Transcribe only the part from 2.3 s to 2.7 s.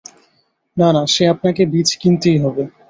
হবে।